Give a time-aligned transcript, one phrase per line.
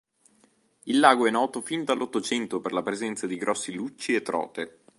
[0.85, 4.79] Il lago è noto fin dell'ottocento per la presenza di grossi lucci e trote.